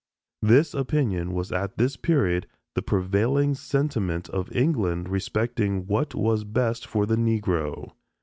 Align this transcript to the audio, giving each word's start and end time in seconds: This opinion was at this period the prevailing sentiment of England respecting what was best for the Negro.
This 0.41 0.73
opinion 0.73 1.31
was 1.31 1.51
at 1.51 1.77
this 1.77 1.95
period 1.95 2.47
the 2.73 2.81
prevailing 2.81 3.53
sentiment 3.53 4.29
of 4.29 4.51
England 4.51 5.09
respecting 5.09 5.85
what 5.85 6.15
was 6.15 6.43
best 6.43 6.87
for 6.87 7.05
the 7.05 7.17
Negro. 7.17 7.91